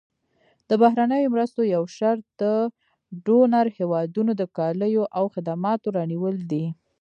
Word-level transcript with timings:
د 0.69 0.71
بهرنیو 0.81 1.31
مرستو 1.33 1.61
یو 1.75 1.83
شرط 1.97 2.25
د 2.41 2.43
ډونر 3.25 3.65
هېوادونو 3.77 4.31
د 4.41 4.43
کالیو 4.57 5.03
او 5.17 5.25
خدماتو 5.33 5.87
رانیول 5.97 6.37
دي. 6.51 6.65